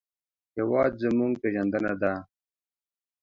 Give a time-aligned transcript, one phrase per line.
[0.55, 2.13] هېواد زموږ پېژندنه ده